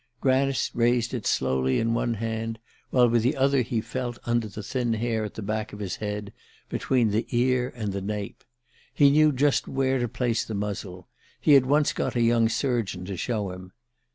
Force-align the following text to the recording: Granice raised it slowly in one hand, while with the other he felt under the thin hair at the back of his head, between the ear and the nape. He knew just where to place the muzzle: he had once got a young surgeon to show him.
Granice 0.19 0.71
raised 0.73 1.13
it 1.13 1.27
slowly 1.27 1.77
in 1.79 1.93
one 1.93 2.15
hand, 2.15 2.57
while 2.89 3.07
with 3.07 3.21
the 3.21 3.37
other 3.37 3.61
he 3.61 3.81
felt 3.81 4.17
under 4.25 4.47
the 4.47 4.63
thin 4.63 4.93
hair 4.93 5.23
at 5.23 5.35
the 5.35 5.43
back 5.43 5.73
of 5.73 5.79
his 5.79 5.97
head, 5.97 6.33
between 6.69 7.11
the 7.11 7.27
ear 7.29 7.71
and 7.75 7.93
the 7.93 8.01
nape. 8.01 8.43
He 8.91 9.11
knew 9.11 9.31
just 9.31 9.67
where 9.67 9.99
to 9.99 10.07
place 10.07 10.43
the 10.43 10.55
muzzle: 10.55 11.07
he 11.39 11.53
had 11.53 11.67
once 11.67 11.93
got 11.93 12.15
a 12.15 12.21
young 12.23 12.49
surgeon 12.49 13.05
to 13.05 13.15
show 13.15 13.51
him. 13.51 13.73